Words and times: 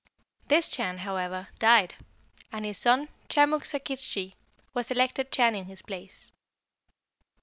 This 0.47 0.67
Chan, 0.67 0.97
however, 0.97 1.49
died, 1.59 1.93
and 2.51 2.65
his 2.65 2.79
son 2.79 3.09
Chamuk 3.29 3.61
Sakiktschi 3.65 4.33
was 4.73 4.89
elected 4.89 5.31
Chan 5.31 5.53
in 5.53 5.65
his 5.65 5.83
place. 5.83 6.31